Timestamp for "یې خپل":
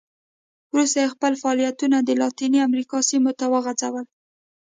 1.01-1.33